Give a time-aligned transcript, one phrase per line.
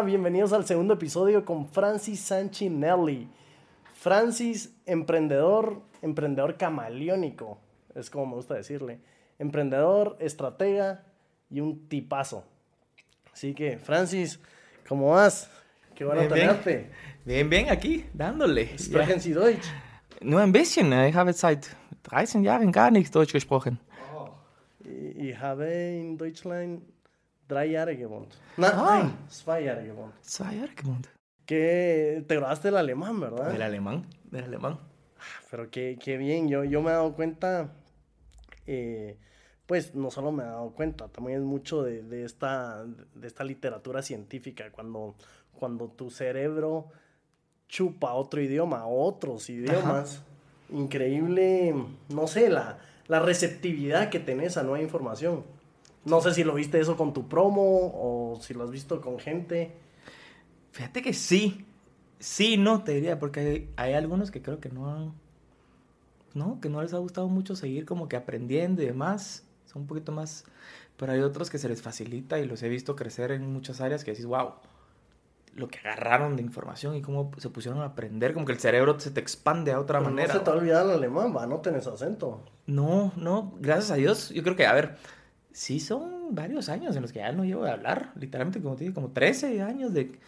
[0.00, 3.28] Hola, bienvenidos al segundo episodio con Francis Sanchinelli.
[3.92, 7.58] Francis, emprendedor, emprendedor camaleónico,
[7.94, 9.00] es como me gusta decirle.
[9.38, 11.04] Emprendedor, estratega
[11.50, 12.46] y un tipazo.
[13.30, 14.40] Así que, Francis,
[14.88, 15.50] ¿cómo vas?
[15.94, 16.76] Qué bueno bien, tenerte.
[16.76, 16.90] Bien.
[17.26, 18.78] bien, bien, aquí, dándole.
[18.78, 19.66] Sprechen Sie Deutsch?
[20.22, 20.90] Nur ein bisschen.
[21.06, 23.78] Ich habe seit 13 Jahren gar nicht Deutsch gesprochen.
[24.16, 24.30] Oh.
[24.82, 26.84] Ich habe in Deutschland
[27.50, 28.32] drei Jahre gewohnt.
[28.56, 28.98] Nein, Ah.
[29.02, 30.14] nein, zwei Jahre gewohnt.
[30.22, 31.06] Zwei Jahre gewohnt.
[31.44, 33.50] Que te grabaste el alemán, ¿verdad?
[33.52, 34.78] Del alemán, del alemán.
[35.50, 37.72] Pero qué, qué bien, yo, yo me he dado cuenta,
[38.66, 39.18] eh,
[39.66, 43.44] pues no solo me he dado cuenta, también es mucho de, de esta, de esta
[43.44, 45.16] literatura científica, cuando,
[45.52, 46.86] cuando tu cerebro
[47.68, 50.22] chupa otro idioma, otros idiomas,
[50.70, 51.74] increíble,
[52.08, 55.44] no sé, la, la receptividad que tenés a nueva información.
[56.04, 59.18] No sé si lo viste eso con tu promo o si lo has visto con
[59.18, 59.72] gente.
[60.72, 61.66] Fíjate que sí.
[62.18, 65.12] Sí, no, te diría, porque hay, hay algunos que creo que no han.
[66.34, 69.44] No, que no les ha gustado mucho seguir como que aprendiendo y demás.
[69.66, 70.44] Son un poquito más.
[70.96, 74.04] Pero hay otros que se les facilita y los he visto crecer en muchas áreas
[74.04, 74.52] que decís, wow,
[75.54, 78.98] lo que agarraron de información y cómo se pusieron a aprender, como que el cerebro
[79.00, 80.34] se te expande a otra Pero manera.
[80.34, 82.42] No se te olvidado el alemán, va, no tenés acento.
[82.66, 84.30] No, no, gracias a Dios.
[84.30, 84.96] Yo creo que, a ver,
[85.52, 88.12] sí son varios años en los que ya no llevo de hablar.
[88.16, 90.18] Literalmente, como te digo, como 13 años de,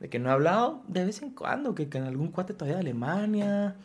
[0.00, 2.82] de que no he hablado de vez en cuando, que, en algún cuate todavía de
[2.82, 3.76] Alemania.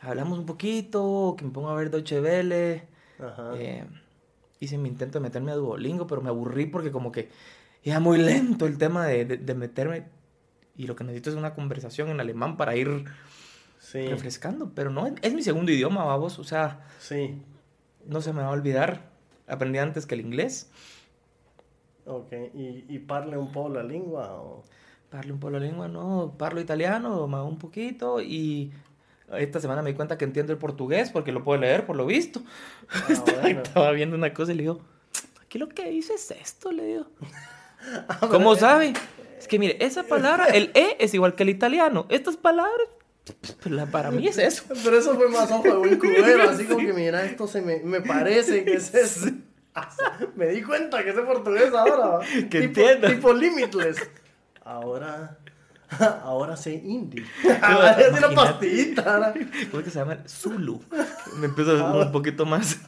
[0.00, 2.84] Hablamos un poquito, que me pongo a ver Deutsche Welle.
[3.18, 3.52] Ajá.
[3.56, 3.84] Eh,
[4.60, 7.28] hice mi intento de meterme a Duolingo, pero me aburrí porque como que
[7.82, 10.04] era muy lento el tema de, de, de meterme.
[10.76, 13.04] Y lo que necesito es una conversación en alemán para ir
[13.84, 14.72] Sí, refrescando.
[14.74, 16.38] Pero no, es mi segundo idioma, vamos.
[16.38, 17.42] O sea, sí.
[18.06, 19.13] no se me va a olvidar.
[19.46, 20.70] Aprendí antes que el inglés.
[22.06, 24.34] Ok, ¿y, y parle un poco la lengua?
[24.34, 24.62] O...
[25.10, 26.34] Parlo un poco la lengua, no.
[26.36, 28.20] Parlo italiano, más un poquito.
[28.20, 28.72] Y
[29.32, 32.06] esta semana me di cuenta que entiendo el portugués porque lo puedo leer por lo
[32.06, 32.42] visto.
[32.88, 33.62] Ah, estaba, bueno.
[33.62, 34.80] estaba viendo una cosa y le digo,
[35.42, 37.06] aquí lo que dice es esto, le digo.
[38.08, 38.94] Ah, ¿Cómo sabe?
[39.38, 42.06] Es que mire, esa palabra, el E es igual que el italiano.
[42.08, 42.88] Estas palabras,
[43.64, 44.64] la- para mí es eso.
[44.84, 47.80] Pero eso fue más ojo de buen cubero, así como que mira, esto se me,
[47.80, 49.26] me parece que es eso.
[50.36, 52.20] Me di cuenta que sé portugués ahora.
[52.50, 53.08] Que tipo, entiendo.
[53.08, 53.96] Tipo limitless.
[54.62, 55.36] Ahora,
[56.22, 57.24] ahora sé indie.
[57.60, 58.34] Ahora es una Imagínate.
[58.36, 59.14] pastillita.
[59.14, 59.34] ahora.
[59.70, 60.18] ¿Cómo es que se llama?
[60.28, 60.80] Zulu.
[61.40, 62.78] Me empiezo a un poquito más.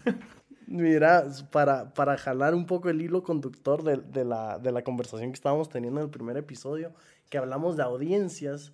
[0.69, 5.31] Mira, para, para jalar un poco el hilo conductor de, de la, de la conversación
[5.31, 6.93] que estábamos teniendo en el primer episodio,
[7.31, 8.73] que hablamos de audiencias,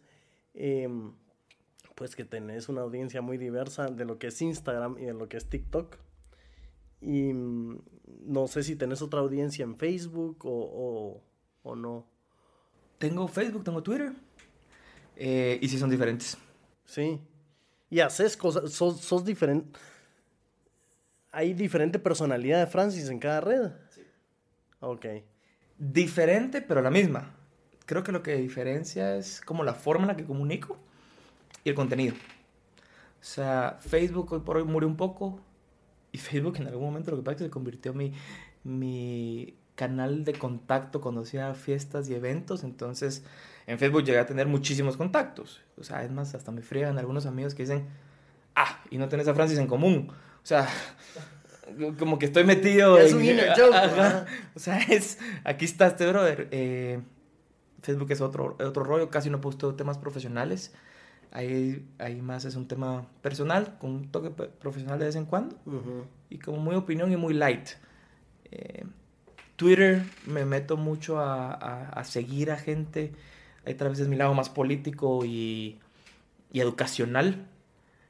[0.54, 1.12] em,
[2.02, 5.28] pues que tenés una audiencia muy diversa de lo que es Instagram y de lo
[5.28, 5.98] que es TikTok.
[7.00, 7.80] Y mm,
[8.26, 11.22] no sé si tenés otra audiencia en Facebook o, o,
[11.62, 12.04] o no.
[12.98, 14.14] Tengo Facebook, tengo Twitter.
[15.14, 16.36] Eh, y sí son diferentes.
[16.86, 17.20] Sí.
[17.88, 19.78] Y haces cosas, sos, sos diferente.
[21.30, 23.70] Hay diferente personalidad de Francis en cada red.
[23.91, 24.02] Sí.
[24.80, 25.06] Ok.
[25.78, 27.32] Diferente, pero la misma.
[27.86, 30.80] Creo que lo que diferencia es como la forma en la que comunico
[31.64, 32.14] y el contenido.
[32.14, 35.40] O sea, Facebook hoy por hoy murió un poco.
[36.10, 38.12] Y Facebook en algún momento lo que pasa es que se convirtió en mi,
[38.64, 42.64] mi canal de contacto cuando hacía fiestas y eventos.
[42.64, 43.24] Entonces,
[43.66, 45.62] en Facebook llegué a tener muchísimos contactos.
[45.78, 47.86] O sea, es más, hasta me friegan algunos amigos que dicen,
[48.54, 50.10] ah, y no tenés a Francis en común.
[50.10, 50.68] O sea,
[51.98, 54.26] como que estoy metido Es en- un inner joke, Ajá.
[54.54, 56.48] O sea, es, aquí está este brother.
[56.50, 57.00] Eh,
[57.82, 60.74] Facebook es otro, otro rollo, casi no posteo temas profesionales.
[61.32, 65.56] Ahí, ahí más es un tema personal, con un toque profesional de vez en cuando.
[65.66, 66.04] Ujú.
[66.28, 67.70] Y como muy opinión y muy light.
[68.50, 68.84] Eh,
[69.56, 73.12] Twitter me meto mucho a, a- a seguir a gente.
[73.65, 75.78] Ahí tal vez es mi lado más político y,
[76.53, 77.47] y educacional.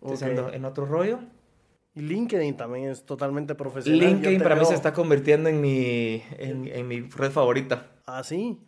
[0.01, 0.29] Entonces Ok.
[0.39, 1.21] ando en otro rollo.
[1.95, 4.01] Y LinkedIn también es totalmente profesional.
[4.01, 7.87] LinkedIn para mí veo- se está convirtiendo en mi, en, en mi red favorita.
[8.07, 8.59] Ah, sí.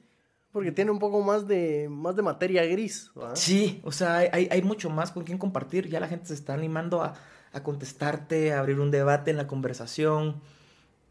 [0.55, 3.11] Porque tiene un poco más de, más de materia gris.
[3.35, 5.89] Sí, o sea, hay, hay, mucho más con quien compartir.
[5.89, 7.15] Ya la gente se está animando a,
[7.53, 10.41] a contestarte, a abrir un debate en la conversación.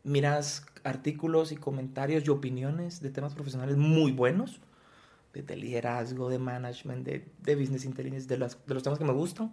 [0.06, 4.62] Miras artículos y comentarios y opiniones de temas profesionales muy buenos.
[5.34, 9.04] De, de liderazgo, de management, de, de business intelligence, de, las- de los temas que
[9.04, 9.52] me gustan.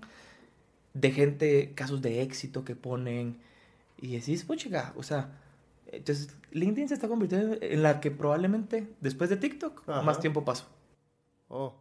[0.94, 3.38] De gente, casos de éxito que ponen.
[4.00, 5.30] Y decís, pues chica, o sea,
[5.92, 10.02] entonces LinkedIn se está convirtiendo en la que probablemente después de TikTok Ajá.
[10.02, 10.66] más tiempo paso.
[11.48, 11.74] Oh.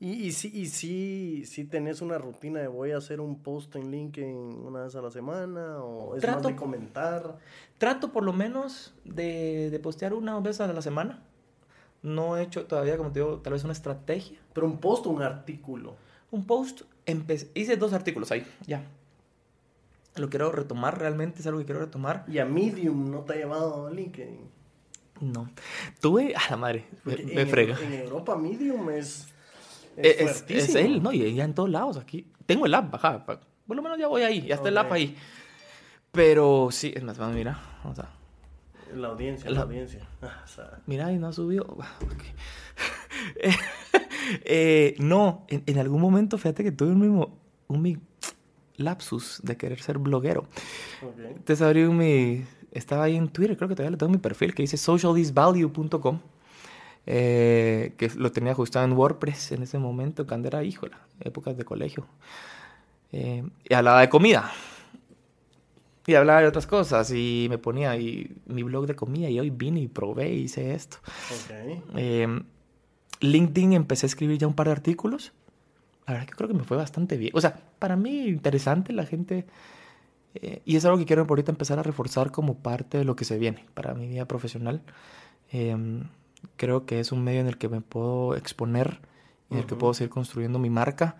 [0.00, 3.74] Y, y, sí, y sí, sí tenés una rutina de voy a hacer un post
[3.74, 7.38] en LinkedIn una vez a la semana o es más Trato- de comentar.
[7.78, 11.24] Trato por lo menos de, de postear una vez a la semana.
[12.00, 14.38] No he hecho todavía, como te digo, tal vez una estrategia.
[14.52, 15.96] Pero un post o un artículo.
[16.30, 16.82] Un post,
[17.54, 18.84] hice dos artículos ahí, ya.
[20.18, 22.24] Lo quiero retomar, realmente es algo que quiero retomar.
[22.28, 24.48] Y a Medium no te ha llevado LinkedIn.
[25.20, 25.48] No.
[26.00, 27.76] Tuve, a la madre, me, Porque me en, frega.
[27.82, 29.26] En Europa Medium es.
[29.96, 31.12] Es, es- es él, ¿no?
[31.12, 32.26] Y ya en todos lados aquí.
[32.46, 33.24] Tengo el app bajada.
[33.26, 35.16] Por lo menos ya voy ahí, ya está el app ahí.
[36.12, 38.08] Pero sí, es más, vamos, mira, vamos a...
[38.94, 40.08] La audiencia, La- la, audiencia.
[40.22, 41.76] Ah, o sea, Mira, y no ha subido.
[44.44, 47.80] Eh, no, en, en algún momento, fíjate que tuve un mismo, un
[48.78, 50.46] lapsus de querer ser bloguero.
[51.02, 51.18] ok.
[51.36, 54.54] Entonces abrí mi, estaba ahí en Twitter, creo que todavía lo tengo en mi perfil,
[54.54, 56.20] que dice socialthisvalue.com,
[57.06, 61.64] eh, que lo tenía ajustado en WordPress en ese momento, cuando era, híjola, épocas de
[61.64, 62.06] colegio.
[63.12, 64.52] Eh, y hablaba de comida.
[66.06, 69.50] Y hablaba de otras cosas y me ponía ahí mi blog de comida y hoy
[69.50, 70.96] vine y probé y hice esto.
[71.04, 71.82] Ok.
[71.96, 72.42] Eh,
[73.20, 75.32] LinkedIn empecé a escribir ya un par de artículos.
[76.08, 77.30] La verdad que creo que me fue bastante bien.
[77.34, 79.46] O sea, para mí interesante la gente.
[80.34, 83.14] eh, y es algo que quiero por ahorita empezar a reforzar como parte de lo
[83.16, 84.82] que se viene para mi vida profesional.
[85.52, 85.76] Eh,
[86.56, 89.00] creo que es un medio en el que me puedo exponer
[89.50, 91.16] y en el que puedo seguir construyendo mi marca.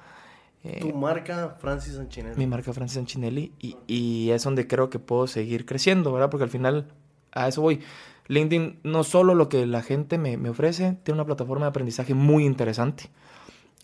[0.65, 2.37] Eh, Tu marca, Francis Sanchinelli.
[2.37, 6.31] mi marca Francis Anchinelli y, y es donde creo que puedo seguir creciendo, ¿verdad?
[6.31, 6.89] Porque al final
[7.33, 7.81] a eso voy.
[8.27, 12.13] LinkedIn no solo lo que la gente me, me ofrece, tiene una plataforma de aprendizaje
[12.15, 13.09] muy interesante.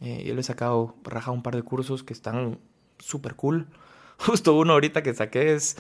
[0.05, 2.59] Eh, yo le he sacado, rajado un par de cursos que están
[2.99, 3.67] súper cool.
[4.19, 5.77] Justo uno ahorita que saqué es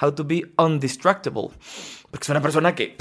[0.00, 1.48] How to be Undistractable.
[2.10, 2.96] Porque soy una persona que...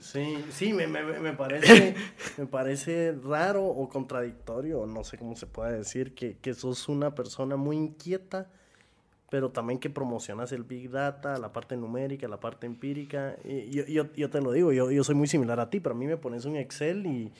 [0.00, 1.94] Sí, sí, me, me, me parece,
[2.38, 7.14] me parece raro o contradictorio, no sé cómo se puede decir, que, que sos una
[7.14, 8.48] persona muy inquieta,
[9.28, 13.36] pero también que promocionas el Big Data, la parte numérica, la parte empírica.
[13.44, 15.94] Y yo, yo, yo te lo digo, yo, yo soy muy similar a ti, pero
[15.94, 17.30] a mí me pones un Excel y,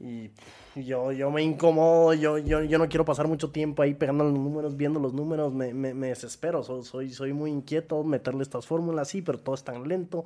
[0.00, 0.30] y
[0.74, 4.34] yo, yo me incomodo, yo, yo, yo no quiero pasar mucho tiempo ahí pegando los
[4.34, 8.66] números, viendo los números, me, me, me desespero, soy, soy, soy muy inquieto, meterle estas
[8.66, 10.24] fórmulas, sí, pero todo es tan lento.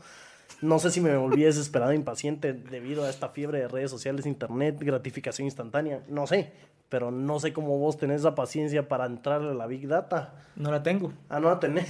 [0.62, 4.76] No sé si me volví desesperado, impaciente debido a esta fiebre de redes sociales, internet,
[4.80, 6.52] gratificación instantánea, no sé,
[6.88, 10.34] pero no sé cómo vos tenés esa paciencia para entrarle a la Big Data.
[10.56, 11.88] No la tengo, Ah, no la tenés.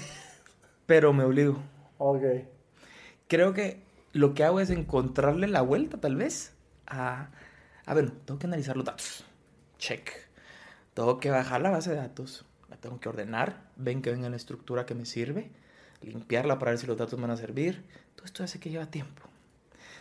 [0.87, 1.59] pero me obligo.
[1.99, 2.23] Ok.
[3.29, 3.81] creo que
[4.13, 6.55] lo que hago es encontrarle la vuelta, tal vez,
[6.87, 7.29] a...
[7.89, 9.25] A ver, tengo que analizar los datos.
[9.79, 10.11] Check.
[10.93, 12.45] Tengo que bajar la base de datos.
[12.69, 13.63] La tengo que ordenar.
[13.77, 15.51] Ven que venga en la estructura que me sirve.
[16.03, 17.83] Limpiarla para ver si los datos me van a servir.
[18.15, 19.23] Todo esto hace que lleva tiempo.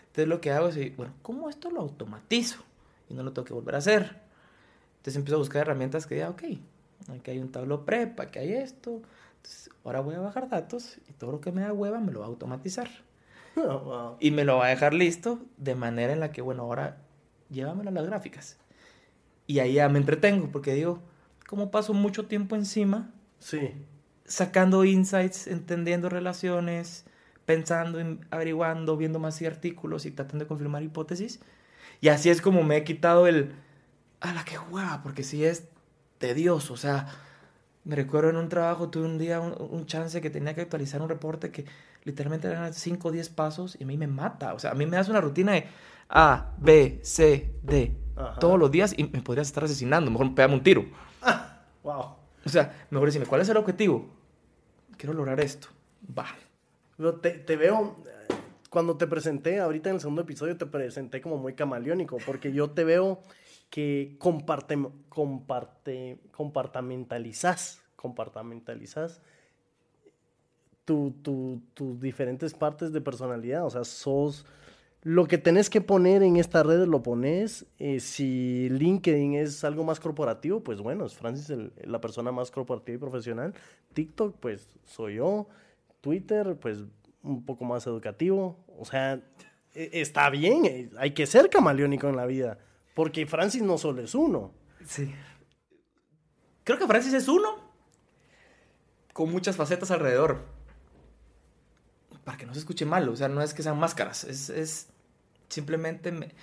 [0.07, 2.61] Entonces lo que hago es, bueno, ¿cómo esto lo automatizo?
[3.07, 4.19] Y no lo tengo que volver a hacer.
[4.97, 6.43] Entonces empiezo a buscar herramientas que diga, ok,
[7.07, 9.01] aquí hay un tablo prep, aquí hay esto.
[9.37, 12.19] Entonces, ahora voy a bajar datos y todo lo que me da hueva me lo
[12.19, 12.89] va a automatizar.
[13.59, 14.17] Oh, wow.
[14.19, 17.06] Y me lo va a dejar listo de manera en la que, bueno, ahora
[17.49, 18.57] llévamelo a las gráficas.
[19.45, 21.01] Y ahí ya me entretengo, porque digo,
[21.47, 23.71] como paso mucho tiempo encima, Sí.
[24.25, 27.05] sacando insights, entendiendo relaciones,
[27.45, 31.39] pensando, en- averiguando, viendo más artículos y tratando de confirmar hipótesis.
[32.01, 33.53] Y así es como me he quitado el,
[34.19, 35.67] a la que hueva, porque sí es
[36.17, 36.73] tedioso.
[36.73, 37.07] O sea,
[37.85, 41.01] me recuerdo en un trabajo, tuve un día un, un chance que tenía que actualizar
[41.01, 41.65] un reporte que
[42.07, 44.53] literalmente eran 5 o 10 pasos y a mí me mata.
[44.53, 45.65] O sea, a mí me das una rutina de
[46.09, 48.39] A, B, C, D Ajá.
[48.39, 50.09] todos los días y me podrías estar asesinando.
[50.09, 50.85] Mejor pegame un tiro.
[51.83, 52.15] Wow.
[52.45, 54.09] O sea, mejor decirme, ¿cuál es el objetivo?
[54.97, 55.69] Quiero lograr esto.
[56.17, 56.25] Va.
[57.21, 57.95] Te, te veo,
[58.69, 62.71] cuando te presenté, ahorita en el segundo episodio te presenté como muy camaleónico, porque yo
[62.71, 63.21] te veo
[63.69, 69.21] que comparte, comparte, compartamentalizás, compartamentalizás
[70.87, 74.45] tu, tu- tus diferentes partes de personalidad, o sea, sos...
[75.03, 77.65] Lo que tenés que poner en esta red lo pones.
[77.77, 81.53] eh, si LinkedIn es algo más corporativo, pues bueno, es Francis
[81.85, 83.53] la persona más corporativa y profesional.
[83.93, 85.47] TikTok, pues soy yo.
[86.01, 86.79] Twitter, pues
[87.21, 88.57] un poco más educativo.
[88.77, 89.21] O sea,
[89.75, 92.57] e- está bien, eh, hay que ser camaleónico en la vida.
[92.93, 94.51] Porque Francis no solo es uno.
[94.83, 95.13] Sí.
[96.65, 97.59] Creo que Francis es uno
[99.13, 100.56] con muchas facetas alrededor.
[102.27, 104.89] Para que no se escuche mal, o sea, no es que sean máscaras, es, es
[105.47, 106.33] simplemente me-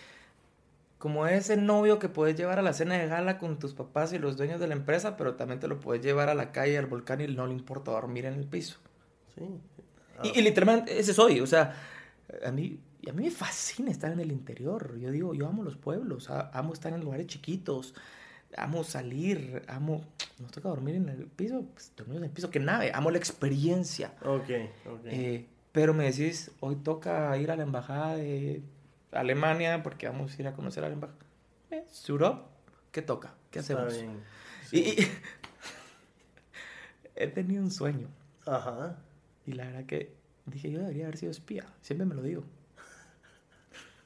[0.96, 4.18] como ese novio que puedes llevar a la cena de gala con tus papás y
[4.18, 6.86] los dueños de la empresa, pero también te lo puedes llevar a la calle, al
[6.86, 8.78] volcán y no le importa dormir en el piso.
[9.34, 9.44] Sí.
[10.22, 11.74] Y, y literalmente ese soy, o sea,
[12.46, 14.96] a mí, a mí me fascina estar en el interior.
[14.98, 17.94] Yo digo, yo amo los pueblos, amo estar en lugares chiquitos,
[18.56, 20.02] amo salir, amo,
[20.38, 23.18] nos toca dormir en el piso, pues dormimos en el piso, que nave, amo la
[23.18, 24.14] experiencia.
[24.22, 24.48] Ok,
[24.86, 25.04] ok.
[25.06, 28.62] Eh, pero me decís, hoy toca ir a la embajada de
[29.12, 31.18] Alemania porque vamos a ir a conocer a la embajada.
[31.72, 32.44] Eh, suit up,
[32.92, 33.34] ¿qué toca?
[33.50, 33.92] ¿Qué hacemos?
[33.92, 34.22] Está bien.
[34.70, 35.08] Y, y-
[37.16, 38.08] he tenido un sueño.
[38.46, 38.96] Ajá.
[39.46, 40.14] Y la verdad que
[40.46, 41.66] dije, yo debería haber sido espía.
[41.82, 42.44] Siempre me lo digo.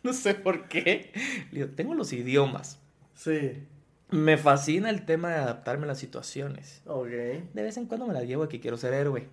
[0.02, 1.12] No sé por qué.
[1.50, 2.78] Le digo, tengo los idiomas.
[3.14, 3.64] Sí.
[4.10, 6.82] Me fascina el tema de adaptarme a las situaciones.
[6.86, 7.08] Ok.
[7.08, 9.28] De vez en cuando me la llevo que quiero ser héroe.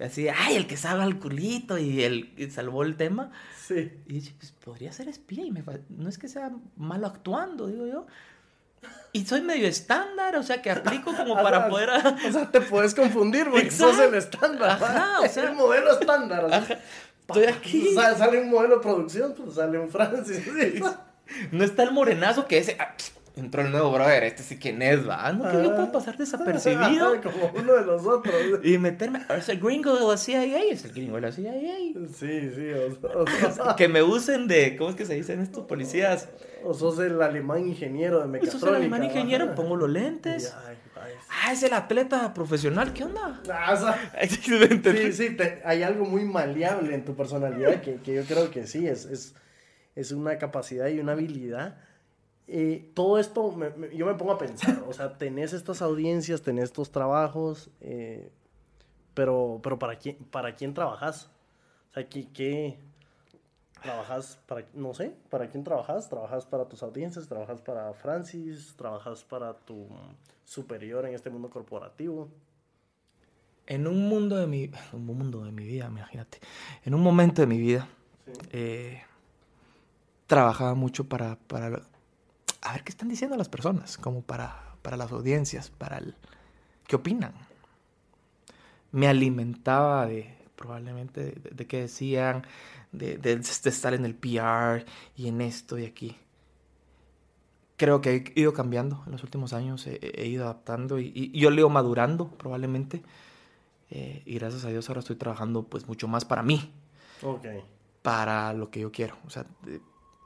[0.00, 3.30] Así, ay, el que salva al culito y el que salvó el tema.
[3.66, 3.92] Sí.
[4.06, 7.86] Y dije, pues podría ser espía y me no es que sea malo actuando, digo
[7.86, 8.06] yo.
[9.12, 11.90] Y soy medio estándar, o sea, que aplico como para poder...
[11.90, 13.70] O sea, te puedes confundir, güey.
[13.70, 14.70] Sos el estándar.
[14.70, 16.52] Ajá, o sea- el modelo estándar.
[16.52, 16.78] Ajá,
[17.20, 17.94] Estoy aquí.
[17.94, 20.42] Sa- Sale un modelo de producción, pues sale un Francis.
[21.52, 22.76] No está el morenazo que ese...
[23.36, 25.32] ah, entró el nuevo brother, este sí quién es, va.
[25.32, 25.76] No, que yo Ah.
[25.76, 28.34] puedo pasar desapercibido Como uno de los otros.
[28.62, 29.24] y meterme...
[29.36, 31.52] Es el gringo de la CIA, es el gringo de la CIA.
[32.14, 32.70] Sí, sí.
[33.02, 33.22] O,
[33.70, 34.76] o- Que me usen de...
[34.76, 36.28] ¿Cómo es que se dicen estos policías?
[36.66, 38.58] o sos el alemán ingeniero de mecatrónica.
[38.58, 40.54] sos el alemán ingeniero, pongo los lentes.
[40.66, 41.12] ay, ay.
[41.44, 43.42] Ah, es el atleta profesional, ¿qué onda?
[43.52, 44.12] Ah, o sea.
[44.30, 48.66] Sí, sí, te- hay algo muy maleable en tu personalidad que, que yo creo que
[48.66, 49.34] sí, es, es,
[49.94, 51.76] es una capacidad y una habilidad.
[52.46, 56.42] Eh, todo esto, me- me- yo me pongo a pensar, o sea, tenés estas audiencias,
[56.42, 58.30] tenés estos trabajos, eh,
[59.14, 61.30] pero, pero ¿para quién, ¿para quién trabajas?
[61.90, 62.78] O sea, ¿qué, qué
[63.82, 66.08] trabajas para, no sé, ¿para quién trabajas?
[66.08, 67.26] ¿Trabajas para tus audiencias?
[67.28, 68.74] ¿Trabajas para Francis?
[68.76, 69.86] ¿Trabajas para tu
[70.44, 72.28] superior en este mundo corporativo?
[73.66, 74.70] En un mundo de mi...
[74.92, 76.38] Un mundo de mi vida, imagínate.
[76.84, 77.88] En un momento de mi vida,
[78.26, 78.32] Sí.
[78.52, 79.02] eh,
[80.26, 81.82] trabajaba mucho para, para...
[82.64, 86.14] A ver qué están diciendo las personas, como para, para las audiencias, para el...
[86.88, 87.34] ¿Qué opinan?
[88.92, 92.46] Me alimentaba de, probablemente, de, de qué decían,
[92.92, 94.84] de, de- estar en el PR
[95.16, 96.16] y en esto y aquí.
[97.76, 101.38] Creo que he ido cambiando en los últimos años, he, he ido adaptando y, y
[101.38, 103.02] yo leo madurando probablemente.
[103.90, 106.72] Eh, y gracias a Dios ahora estoy trabajando pues mucho más para mí,
[107.22, 107.46] Ok.
[108.02, 109.16] para lo que yo quiero.
[109.26, 109.44] O sea,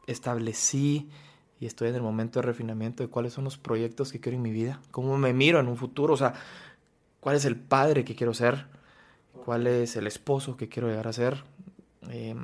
[0.06, 1.10] establecí
[1.60, 4.42] y estoy en el momento de refinamiento de cuáles son los proyectos que quiero en
[4.42, 6.34] mi vida, cómo me miro en un futuro, o sea,
[7.20, 8.66] cuál es el padre que quiero ser,
[9.44, 11.44] cuál es el esposo que quiero llegar a ser,
[12.10, 12.34] eh,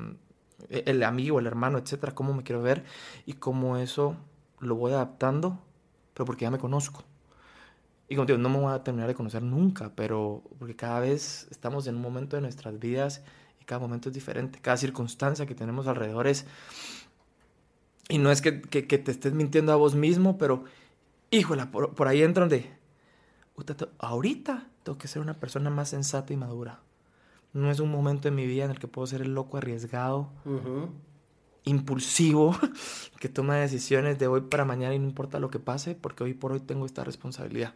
[0.68, 2.84] el amigo, el hermano, etcétera, cómo me quiero ver
[3.26, 4.16] y cómo eso
[4.58, 5.58] lo voy adaptando,
[6.14, 7.04] pero porque ya me conozco.
[8.08, 11.86] Y digo, no me voy a terminar de conocer nunca, pero porque cada vez estamos
[11.86, 13.22] en un momento de nuestras vidas
[13.60, 14.58] y cada momento es diferente.
[14.60, 16.46] Cada circunstancia que tenemos alrededor es...
[18.08, 20.64] Y no es que, que- que te estés mintiendo a vos mismo, pero...
[21.30, 22.70] Híjola, por, por ahí entran de...
[23.56, 26.80] "Puta, te- Ahorita tengo que ser una persona más sensata y madura.
[27.52, 30.28] No es un momento en mi vida en el que puedo ser el loco arriesgado,
[30.44, 30.90] Ujú.
[31.64, 32.56] impulsivo,
[33.20, 36.34] que toma decisiones de hoy para mañana y no importa lo que pase, porque hoy
[36.34, 37.74] por hoy tengo esta responsabilidad.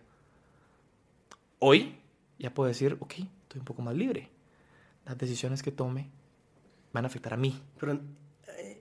[1.58, 1.96] Hoy
[2.38, 4.28] ya puedo decir, ok, estoy un poco más libre.
[5.06, 6.10] Las decisiones que tome
[6.92, 7.60] van a afectar a mí.
[7.80, 7.98] Pero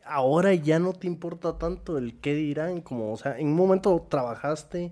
[0.08, 4.06] ahora ya no te importa tanto el qué dirán, como, o sea, en un momento
[4.10, 4.92] trabajaste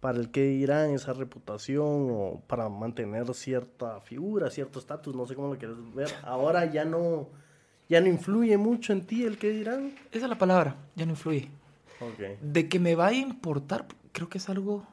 [0.00, 5.34] para el qué dirán, esa reputación, o para mantener cierta figura, cierto estatus, no sé
[5.34, 6.10] cómo lo quieres ver.
[6.24, 7.28] Ahora ya no,
[7.88, 9.94] ya no influye mucho en ti el qué dirán.
[10.10, 11.50] Esa es la palabra, ya no influye.
[12.00, 12.40] Ok.
[12.40, 14.84] De que me vaya a importar, creo que es algo,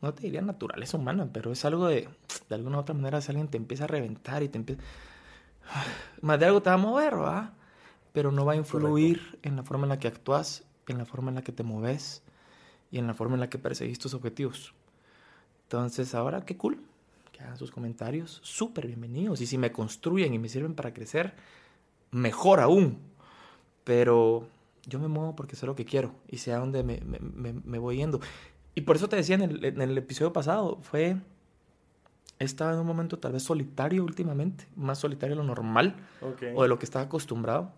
[0.00, 2.08] no te diría naturaleza humana, pero es algo de,
[2.48, 4.82] de alguna u otra manera, si alguien te empieza a reventar y te empieza...
[6.22, 7.52] Más de algo te va a mover, ¿va?
[8.14, 11.30] Pero no va a influir en la forma en la que actúas, en la forma
[11.30, 12.22] en la que te moves
[12.92, 14.72] y en la forma en la que perseguís tus objetivos.
[15.64, 16.78] Entonces, ahora, qué cool.
[17.32, 19.40] Que hagan sus comentarios, súper bienvenidos.
[19.40, 21.34] Y si me construyen y me sirven para crecer,
[22.12, 22.98] mejor aún.
[23.82, 24.46] Pero
[24.86, 27.60] yo me muevo porque sé lo que quiero y sé a dónde me, me- me-
[27.64, 28.20] me voy yendo.
[28.76, 31.16] Y por eso te decía en el, en el episodio pasado, fue...
[32.40, 35.96] He estado en un momento tal vez solitario últimamente, más solitario de lo normal
[36.56, 37.72] o de lo que estaba acostumbrado.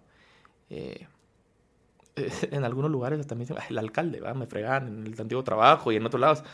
[0.70, 1.06] Eh,
[2.50, 4.35] en algunos lugares también dicen, "Ay, el alcalde, ¿va?
[4.35, 6.44] me fregan en el antiguo trabajo y en otros lados.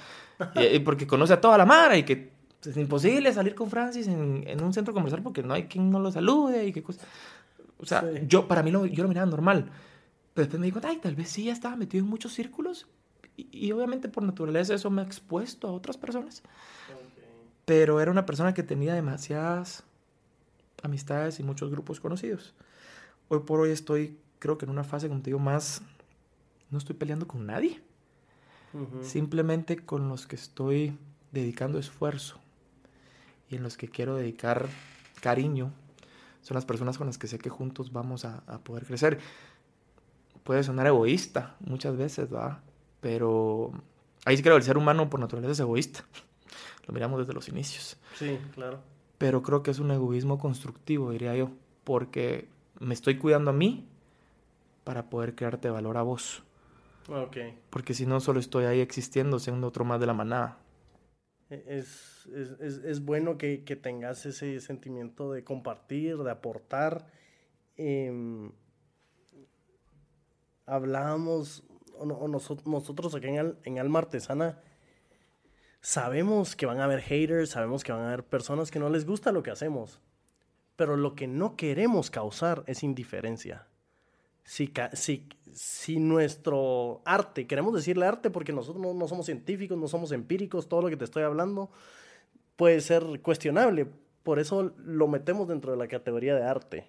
[0.84, 2.32] porque conoce a toda la mara y que
[2.64, 5.98] es imposible salir con Francis en, en un centro comercial porque no hay quien no
[6.00, 7.00] lo salude y qué cosa.
[7.78, 8.20] O sea, Sí.
[8.28, 9.66] yo para mí lo, yo lo miraba normal.
[10.34, 12.86] Pero después me di cuenta, ay, tal vez sí ya estaba metido en muchos círculos.
[13.36, 16.42] Y, y obviamente por naturaleza eso me ha expuesto a otras personas.
[17.64, 19.84] Pero era una persona que tenía demasiadas
[20.82, 22.54] amistades y muchos grupos conocidos.
[23.28, 25.82] Hoy por hoy estoy, creo que en una fase, como te digo, más...
[26.70, 27.82] No estoy peleando con nadie.
[28.72, 29.04] Ujú.
[29.04, 30.96] Simplemente con los que estoy
[31.30, 32.38] dedicando esfuerzo
[33.50, 34.68] y en los que quiero dedicar
[35.20, 35.72] cariño.
[36.40, 39.18] Son las personas con las que sé que juntos vamos a, a poder crecer.
[40.44, 42.62] puede sonar egoísta muchas veces, ¿va?
[43.00, 43.72] Pero
[44.24, 46.04] ahí sí creo que el ser humano por naturaleza es egoísta.
[46.86, 47.96] Lo miramos desde los inicios.
[48.16, 48.80] Sí, claro.
[49.18, 51.50] Pero creo que es un egoísmo constructivo, diría yo,
[51.84, 52.48] porque
[52.80, 53.88] me estoy cuidando a mí
[54.84, 56.42] para poder crearte valor a vos.
[57.08, 57.36] Ok.
[57.70, 60.58] Porque si no, solo estoy ahí existiendo, siendo otro más de la manada.
[61.50, 67.06] E, Es, es, es, es bueno que, que tengas ese sentimiento de compartir, de aportar.
[70.66, 71.64] Hablábamos,
[71.98, 74.60] o, no- o noso- nosotros aquí en, Al- en Alma Artesana,
[75.80, 79.04] sabemos que van a haber haters, sabemos que van a haber personas que no les
[79.06, 80.00] gusta lo que hacemos,
[80.76, 83.66] pero lo que no queremos causar es indiferencia.
[84.44, 89.88] Si, si, si nuestro arte, queremos decirle arte porque nosotros no, no somos científicos, no
[89.88, 91.70] somos empíricos, todo lo que te estoy hablando
[92.56, 93.86] puede ser cuestionable,
[94.22, 96.88] por eso lo metemos dentro de la categoría de arte.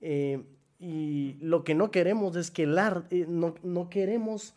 [0.00, 0.42] Eh,
[0.78, 4.54] y lo que no queremos es que el arte, no, no queremos,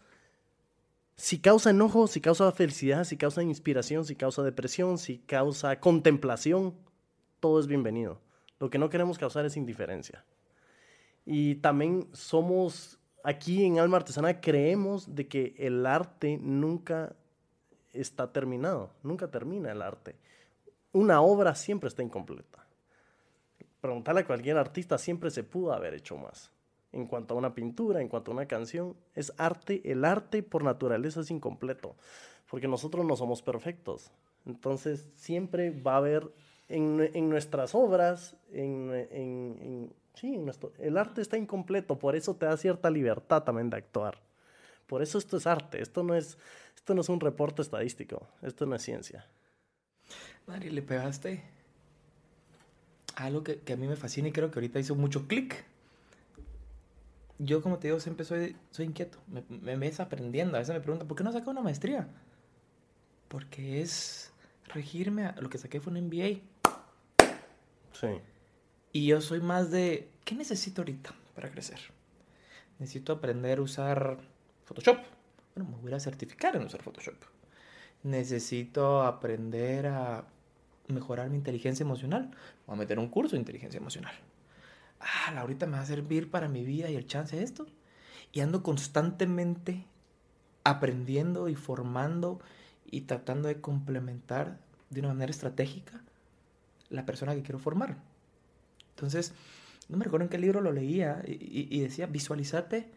[1.16, 6.74] si causa enojo, si causa felicidad, si causa inspiración, si causa depresión, si causa contemplación,
[7.40, 8.20] todo es bienvenido.
[8.60, 10.24] Lo que no queremos causar es indiferencia.
[11.26, 17.16] Y también somos, aquí en Alma Artesana creemos de que el arte nunca
[17.92, 20.16] está terminado, nunca termina el arte.
[20.94, 22.66] Una obra siempre está incompleta.
[23.82, 26.52] Preguntarle a cualquier artista, siempre se pudo haber hecho más.
[26.92, 29.82] En cuanto a una pintura, en cuanto a una canción, es arte.
[29.92, 31.96] El arte por naturaleza es incompleto,
[32.50, 34.12] porque nosotros no somos perfectos.
[34.46, 36.32] Entonces siempre va a haber
[36.70, 42.36] en, en nuestras obras, en, en- en- sí, nuestro- el arte está incompleto, por eso
[42.36, 44.22] te da cierta libertad también de actuar.
[44.88, 46.38] Por eso esto es arte, esto no es,
[46.76, 49.26] esto no es un reporte estadístico, esto no es ciencia.
[50.48, 51.42] Mari, le pegaste
[53.16, 55.66] algo que, que a mí me fascina y creo que ahorita hizo mucho clic.
[57.40, 59.20] Yo, como te digo, siempre soy, soy inquieto.
[59.28, 60.56] Me, me ves aprendiendo.
[60.56, 62.08] A veces me preguntan, ¿por qué no saca una maestría?
[63.28, 64.32] Porque es
[64.74, 66.40] regirme a lo que saqué fue un MBA.
[68.00, 68.08] Sí.
[68.92, 71.80] Y yo soy más de, ¿qué necesito ahorita para crecer?
[72.80, 74.18] Necesito aprender a usar
[74.66, 74.98] Photoshop.
[75.56, 77.16] Bueno, me voy a certificar en usar Photoshop.
[78.04, 80.26] Necesito aprender a
[80.88, 82.32] mejorar mi inteligencia emocional.
[82.66, 84.14] Voy a meter un curso de inteligencia emocional.
[85.00, 87.68] Ah, ahorita me va a servir para mi vida y el chance de esto.
[88.32, 89.86] Y ando constantemente
[90.64, 92.40] aprendiendo y formando
[92.86, 96.04] y tratando de complementar de una manera estratégica
[96.90, 97.98] la persona que quiero formar.
[98.92, 99.34] Entonces,
[99.90, 102.90] no me recuerdo en qué libro lo leía y, y- y decía, visualizate,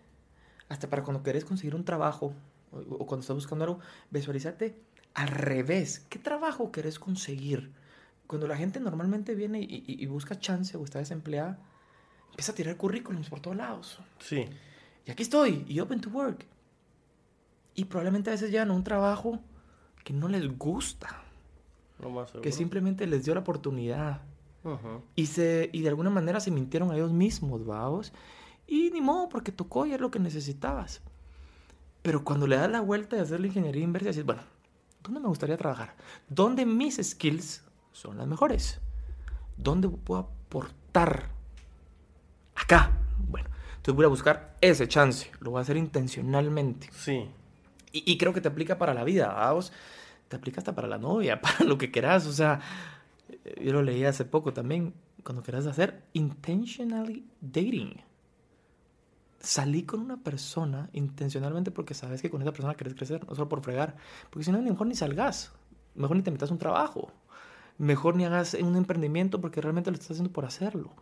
[0.69, 2.33] hasta para cuando querés conseguir un trabajo
[2.73, 4.81] o, o cuando estás buscando algo, visualizate
[5.15, 6.07] al revés.
[6.09, 7.73] ¿Qué trabajo querés conseguir?
[8.27, 11.59] Cuando la gente normalmente viene y, y- y busca chance o está desempleada,
[12.31, 13.99] empieza a tirar currículums por todos lados.
[14.21, 14.47] Sí.
[15.05, 16.47] Y aquí estoy, y open to work.
[17.75, 19.41] Y probablemente a veces llegan a un trabajo
[20.05, 21.25] que no les gusta,
[22.03, 22.43] Lo más seguro.
[22.43, 24.23] que simplemente les dio la oportunidad.
[24.65, 25.03] Ujú.
[25.17, 28.13] Y, se, y de alguna manera se mintieron a ellos mismos, vamos.
[28.67, 31.01] Y ni modo, porque tocó y es lo que necesitabas.
[32.03, 34.43] Pero cuando le das la vuelta de hacer la ingeniería inversa, dices, bueno,
[35.03, 35.95] ¿dónde me gustaría trabajar?
[36.29, 38.81] ¿Dónde mis skills son las mejores?
[39.57, 41.31] ¿Dónde puedo aportar?
[42.55, 42.93] Acá.
[43.29, 45.31] Bueno, entonces voy a buscar ese chance.
[45.41, 46.89] Lo voy a hacer intencionalmente.
[46.93, 47.29] Sí.
[47.93, 49.73] Y, y creo que te aplica para la vida, vamos.
[50.31, 52.27] Te aplica hasta para la novia, para lo que quieras.
[52.27, 52.61] O sea,
[53.61, 54.95] yo lo leí hace poco también.
[55.25, 58.01] Cuando quieras hacer intentionally dating.
[59.41, 63.49] Salí con una persona intencionalmente porque sabes que con esa persona quieres crecer, no solo
[63.49, 63.97] por fregar.
[64.31, 65.53] Porque si no, mejor ni salgas.
[65.95, 67.11] Mejor ni te metas un trabajo.
[67.77, 70.93] Mejor ni hagas un emprendimiento porque realmente lo estás haciendo por hacerlo.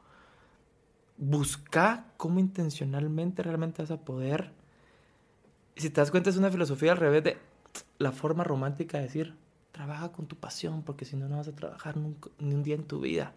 [1.18, 4.52] Busca cómo intencionalmente realmente vas a poder
[5.78, 7.38] si te das cuenta, es una filosofía al revés de
[7.98, 9.34] la forma romántica de decir,
[9.72, 12.74] trabaja con tu pasión, porque si no, no vas a trabajar nunca- ni un día
[12.74, 13.32] en tu vida.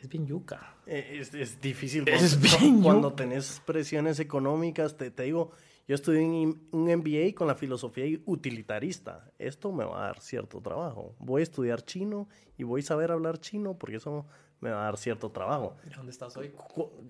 [0.00, 0.74] Es bien yuca.
[0.86, 3.16] Eh, Es, es difícil Es cuando, bien cuando yuca.
[3.22, 4.96] tenés presiones económicas.
[4.96, 5.52] Te, te digo,
[5.88, 9.30] yo estudié un MBA con la filosofía utilitarista.
[9.38, 11.14] Esto me va a dar cierto trabajo.
[11.18, 14.26] Voy a estudiar chino y voy a saber hablar chino porque eso
[14.60, 15.76] me va a dar cierto trabajo.
[15.96, 16.52] ¿Dónde estás hoy?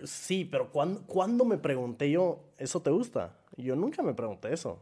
[0.05, 3.37] Sí, pero ¿cuándo, cuándo me pregunté yo, ¿eso te gusta?
[3.57, 4.81] Yo nunca me pregunté eso.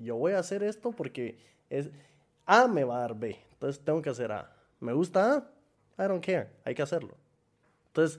[0.00, 1.90] Yo voy a hacer esto porque es
[2.46, 3.36] A me va a dar B.
[3.52, 4.52] Entonces tengo que hacer A.
[4.80, 5.34] ¿Me gusta
[5.98, 6.04] A?
[6.04, 6.48] I don't care.
[6.64, 7.14] Hay que hacerlo.
[7.88, 8.18] Entonces,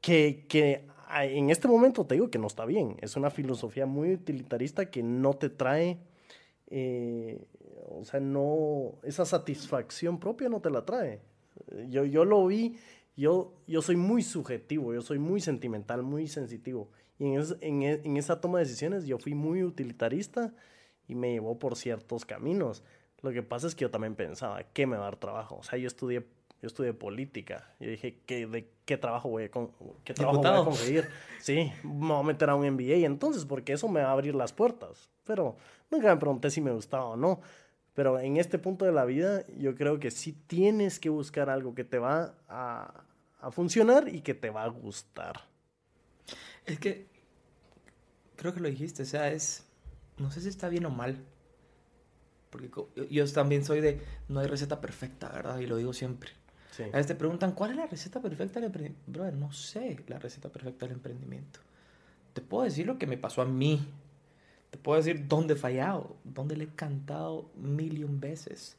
[0.00, 2.96] que, que en este momento te digo que no está bien.
[3.00, 5.98] Es una filosofía muy utilitarista que no te trae,
[6.68, 7.44] eh,
[7.90, 11.20] o sea, no, esa satisfacción propia no te la trae.
[11.88, 12.78] Yo, yo lo vi,
[13.16, 16.88] yo, yo soy muy subjetivo, yo soy muy sentimental, muy sensitivo.
[17.20, 20.54] Y en, en, e, en esa toma de decisiones yo fui muy utilitarista
[21.06, 22.82] y me llevó por ciertos caminos.
[23.20, 25.56] Lo que pasa es que yo también pensaba, ¿qué me va a dar trabajo?
[25.56, 26.26] O sea, yo estudié,
[26.62, 27.74] yo estudié política.
[27.78, 29.70] Yo dije, ¿qué, ¿de qué trabajo voy a, con,
[30.02, 31.08] qué trabajo voy a conseguir?
[31.40, 34.34] Sí, me voy a meter a un MBA entonces, porque eso me va a abrir
[34.34, 35.10] las puertas.
[35.24, 35.56] Pero
[35.90, 37.40] nunca me pregunté si me gustaba o no.
[37.92, 41.74] Pero en este punto de la vida, yo creo que sí tienes que buscar algo
[41.74, 43.04] que te va a,
[43.40, 45.49] a funcionar y que te va a gustar.
[46.72, 47.08] Es que
[48.36, 49.64] creo que lo dijiste, o sea, es,
[50.18, 51.24] no sé si está bien o mal,
[52.50, 52.70] porque
[53.10, 55.58] yo también soy de, no hay receta perfecta, ¿verdad?
[55.58, 56.30] Y lo digo siempre.
[56.78, 59.02] A veces te preguntan, ¿cuál es la receta perfecta del emprendimiento?
[59.06, 61.60] Brother, no sé la receta perfecta del emprendimiento.
[62.32, 63.86] Te puedo decir lo que me pasó a mí.
[64.70, 68.76] Te puedo decir dónde he fallado, dónde le he cantado mil y un veces.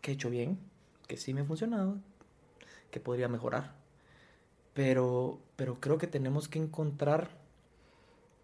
[0.00, 0.58] Que he hecho bien,
[1.06, 1.98] que sí me ha funcionado,
[2.90, 3.81] que podría mejorar.
[4.74, 7.30] Pero, pero creo que tenemos que encontrar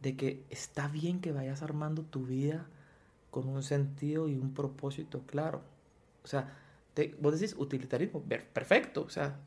[0.01, 2.67] de que está bien que vayas armando tu vida
[3.31, 5.63] con un sentido y un propósito claro.
[6.25, 6.57] O sea,
[6.95, 9.03] te, vos decís utilitarismo, perfecto.
[9.03, 9.39] O sea,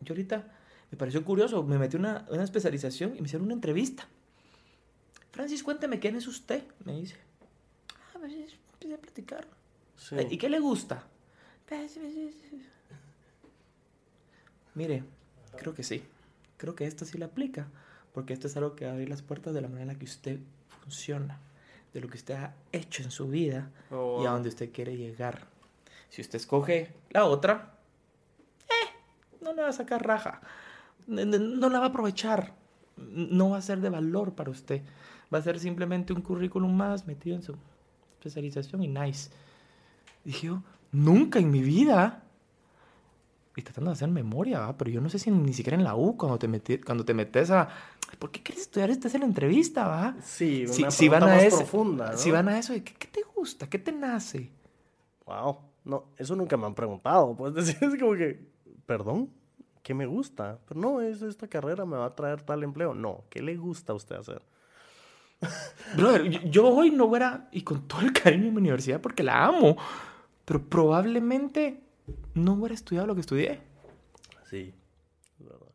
[0.00, 0.52] yo ahorita
[0.90, 4.06] me pareció curioso, me metí una, una especialización y me hicieron una entrevista.
[5.32, 7.16] Francis, cuénteme quién es usted, me dice.
[7.94, 9.46] Ah, pues empecé a platicar.
[10.30, 11.06] ¿Y qué le gusta?
[11.68, 11.98] Pues,
[14.74, 15.04] Mire,
[15.56, 16.02] creo que sí.
[16.56, 17.68] Creo que esto sí le aplica,
[18.12, 20.40] porque esto es algo que abre las puertas de la manera en la que usted
[20.80, 21.38] funciona,
[21.92, 24.96] de lo que usted ha hecho en su vida oh, y a donde usted quiere
[24.96, 25.46] llegar.
[26.08, 27.74] Si usted escoge la otra,
[28.68, 30.40] eh, no le va a sacar raja,
[31.06, 32.54] no la va a aprovechar,
[32.96, 34.82] no va a ser de valor para usted,
[35.32, 37.56] va a ser simplemente un currículum más metido en su
[38.18, 39.30] especialización y nice.
[40.24, 42.25] Dije yo, nunca en mi vida
[43.56, 46.16] y tratando de hacer memoria, pero yo no sé si ni siquiera en la U,
[46.16, 47.68] cuando te, metí, cuando te metes a...
[48.18, 48.90] ¿Por qué quieres estudiar?
[48.90, 50.14] Estás en la entrevista, ¿va?
[50.22, 52.18] Sí, una si, van a más eso, profunda, ¿no?
[52.18, 53.68] Si van a eso, ¿qué, ¿qué, te gusta?
[53.68, 54.52] ¿Qué te nace?
[55.24, 57.34] Wow, no, eso nunca me han preguntado.
[57.34, 58.46] Pues decir, es como que,
[58.84, 59.30] perdón,
[59.82, 60.58] ¿qué me gusta?
[60.68, 62.94] Pero no, es esta carrera me va a traer tal empleo.
[62.94, 64.42] No, ¿qué le gusta a usted hacer?
[65.96, 69.22] Brother, yo, yo hoy no fuera, y con todo el cariño en mi universidad porque
[69.22, 69.76] la amo,
[70.44, 71.86] pero probablemente
[72.34, 73.60] no hubiera estudiado lo que estudié.
[74.48, 74.74] Sí,
[75.38, 75.66] es verdad.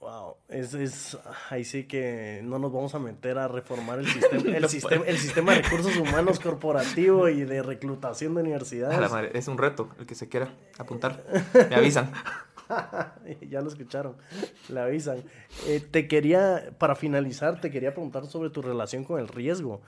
[0.00, 1.18] Wow, es, es,
[1.50, 5.18] ahí sí que no nos vamos a meter a reformar el sistema, el, sistema, el
[5.18, 9.34] sistema de recursos humanos corporativo y de reclutación de universidades.
[9.34, 11.24] es un reto, el que se quiera apuntar.
[11.68, 12.12] Me avisan.
[13.50, 14.16] ya lo escucharon,
[14.68, 15.22] le avisan.
[15.66, 19.82] Eh, te quería, para finalizar, te quería preguntar sobre tu relación con el riesgo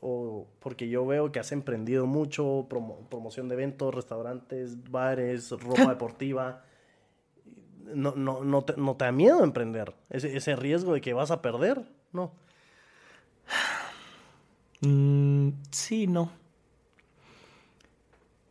[0.00, 6.64] o porque yo veo que has emprendido mucho, promoción de eventos, restaurantes, bares, ropa deportiva.
[7.94, 11.30] No, no, no, te, no te da miedo emprender, ese, ese riesgo de que vas
[11.30, 12.32] a perder, ¿no?
[14.84, 16.32] Mm, sí, no.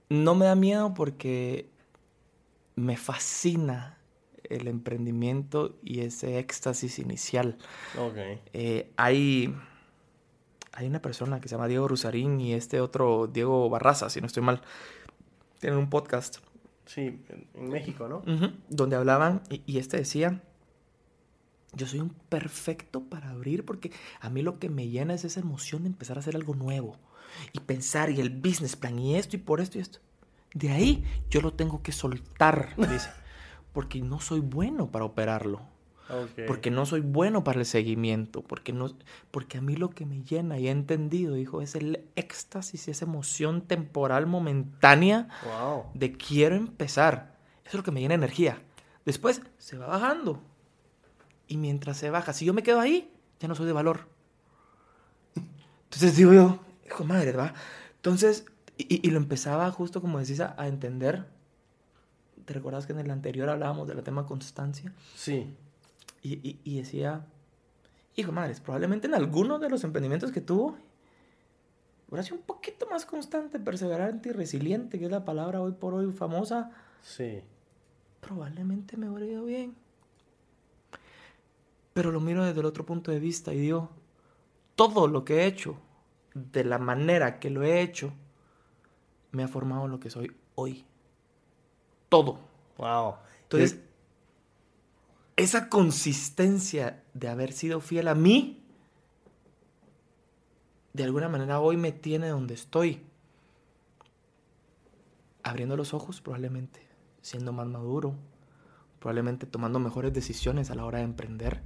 [0.07, 1.69] No me da miedo porque
[2.77, 3.97] me fascina
[4.43, 7.57] el emprendimiento y ese éxtasis inicial.
[7.97, 8.39] Okay.
[8.53, 9.53] Eh, hay
[10.73, 14.27] hay una persona que se llama Diego Rusarín y este otro Diego Barraza, si no
[14.27, 14.61] estoy mal.
[15.59, 16.37] Tienen un podcast.
[16.85, 17.21] Sí,
[17.53, 18.23] en México, ¿no?
[18.69, 20.41] donde hablaban y, este decía,
[21.73, 25.39] yo soy un perfecto para abrir porque a mí lo que me llena es esa
[25.39, 26.97] emoción de empezar a hacer algo nuevo
[27.53, 29.99] y pensar y el business plan y esto y por esto y esto.
[30.53, 33.09] De ahí yo lo tengo que soltar, dice,
[33.71, 35.61] porque no soy bueno para operarlo.
[36.47, 38.91] Porque no soy bueno para el seguimiento, porque, no,
[39.31, 43.05] porque a mí lo que me llena y he entendido, hijo, es el éxtasis, esa
[43.05, 45.29] emoción temporal momentánea
[45.93, 47.37] de quiero empezar.
[47.63, 48.61] Eso es lo que me llena energía.
[49.05, 50.41] Después se va bajando.
[51.47, 54.07] Y mientras se baja, si yo me quedo ahí, ya no soy de valor.
[55.85, 57.53] Entonces digo yo, hijo madre, ¿va?
[57.95, 58.45] Entonces,
[58.77, 61.25] y, lo empezaba justo como decís a, a entender.
[62.45, 64.93] ¿Te recuerdas que en el anterior hablábamos del tema constancia?
[65.15, 65.55] Sí.
[66.23, 67.25] Y, y, decía,
[68.15, 70.77] hijo madres, probablemente en alguno de los emprendimientos que tuvo,
[72.07, 75.95] hubiera sido un poquito más constante, perseverante y resiliente, que es la palabra hoy por
[75.95, 76.71] hoy famosa.
[77.01, 77.41] Sí.
[78.19, 79.75] Probablemente me hubiera ido bien.
[81.93, 83.89] Pero lo miro desde el otro punto de vista y digo,
[84.75, 85.75] todo lo que he hecho,
[86.33, 88.13] de la manera que lo he hecho,
[89.31, 90.85] me ha formado lo que soy hoy.
[92.09, 92.39] Todo.
[92.77, 93.15] Wow.
[93.43, 93.79] Entonces,
[95.35, 98.63] esa consistencia de haber sido fiel a mí,
[100.93, 103.01] de alguna manera hoy me tiene donde estoy.
[105.43, 106.87] Abriendo los ojos probablemente,
[107.21, 108.15] siendo más maduro,
[108.99, 111.61] probablemente tomando mejores decisiones a la hora de emprender.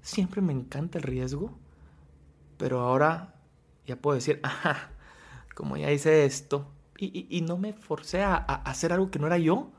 [0.00, 1.56] Siempre me encanta el riesgo,
[2.56, 3.34] pero ahora
[3.86, 4.90] ya puedo decir, ajá,
[5.54, 6.66] como ya hice esto,
[6.98, 9.72] y, no me forcé a, hacer algo que no era yo,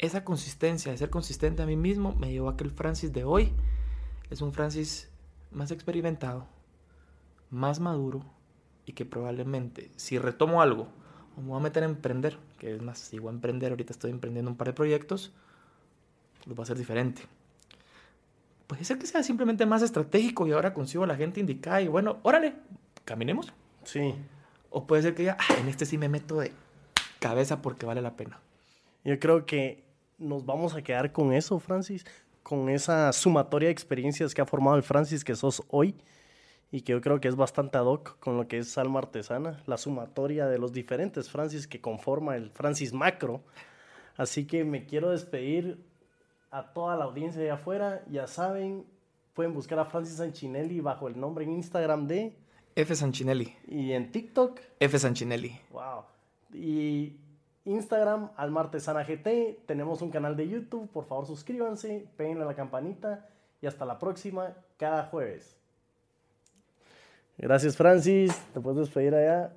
[0.00, 3.24] esa consistencia, de ser consistente a mí mismo, me llevó a que el Francis de
[3.24, 3.52] hoy
[4.30, 5.10] es un Francis
[5.50, 6.46] más experimentado,
[7.50, 8.24] más maduro,
[8.86, 10.88] y que probablemente, si retomo algo,
[11.36, 13.92] o me voy a meter a emprender, que es más, si voy a emprender, ahorita
[13.92, 15.32] estoy emprendiendo un par de proyectos,
[16.46, 17.22] lo va a ser diferente.
[18.66, 21.88] Puede ser que sea simplemente más estratégico y ahora consigo a la gente indicada y
[21.88, 22.54] bueno, órale,
[23.04, 23.52] caminemos.
[23.84, 24.14] Sí.
[24.70, 26.52] O puede ser que ya, ah, en este sí me meto de
[27.18, 28.40] cabeza porque vale la pena.
[29.04, 29.89] Yo creo que
[30.20, 32.04] nos vamos a quedar con eso, Francis,
[32.42, 35.96] con esa sumatoria de experiencias que ha formado el Francis que sos hoy
[36.70, 39.62] y que yo creo que es bastante ad hoc con lo que es Alma Artesana,
[39.66, 43.42] la sumatoria de los diferentes Francis que conforma el Francis Macro.
[44.16, 45.84] Así que me quiero despedir
[46.50, 48.04] a toda la audiencia de afuera.
[48.08, 48.84] Ya saben,
[49.34, 52.36] pueden buscar a Francis Sanchinelli bajo el nombre en Instagram de
[52.76, 53.56] F Sanchinelli.
[53.66, 55.58] Y en TikTok F Sanchinelli.
[55.72, 56.04] Wow.
[56.52, 57.16] Y
[57.64, 59.60] Instagram Alma Artesana GT.
[59.66, 60.88] Tenemos un canal de YouTube.
[60.90, 63.26] Por favor, suscríbanse, peguen a la campanita
[63.60, 65.56] y hasta la próxima cada jueves.
[67.38, 68.36] Gracias, Francis.
[68.52, 69.52] Te puedes despedir allá.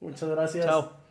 [0.00, 0.66] Muchas gracias.
[0.66, 1.01] Chao.